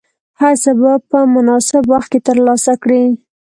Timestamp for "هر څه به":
0.41-0.91